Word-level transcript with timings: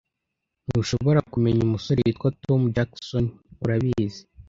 Ntushobora 0.67 1.19
kumenya 1.31 1.61
umusore 1.67 1.99
witwa 2.05 2.29
Tom 2.45 2.61
Jackson, 2.75 3.25
urabizi? 3.63 4.21